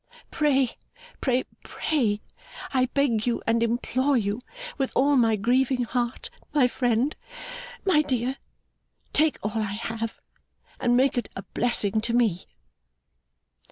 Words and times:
Pray, 0.31 0.71
pray, 1.21 1.43
pray, 1.63 2.23
I 2.73 2.87
beg 2.87 3.27
you 3.27 3.43
and 3.45 3.61
implore 3.61 4.17
you 4.17 4.41
with 4.79 4.91
all 4.95 5.15
my 5.15 5.35
grieving 5.35 5.83
heart, 5.83 6.31
my 6.55 6.67
friend 6.67 7.15
my 7.85 8.01
dear! 8.01 8.37
take 9.13 9.37
all 9.43 9.61
I 9.61 9.73
have, 9.73 10.19
and 10.79 10.97
make 10.97 11.19
it 11.19 11.29
a 11.35 11.43
Blessing 11.43 12.01
to 12.01 12.13
me! 12.15 12.47